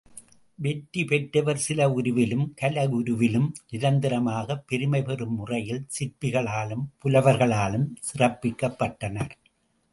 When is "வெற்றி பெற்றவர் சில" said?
0.55-1.89